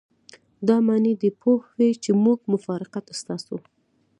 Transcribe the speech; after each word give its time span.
دا 0.67 0.77
معنی 0.87 1.13
دې 1.21 1.29
پوه 1.41 1.61
وي 1.77 1.91
چې 2.03 2.11
موږ 2.23 2.39
مفارقت 2.53 3.05
ستاسو. 3.19 3.55